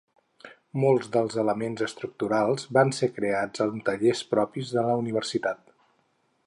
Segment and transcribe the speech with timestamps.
[0.83, 5.63] Molts dels elements estructurals van ser creats en tallers propis de la universitat.